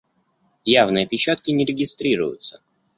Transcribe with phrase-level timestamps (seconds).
[0.65, 2.63] Явные опечатки не регистрируются.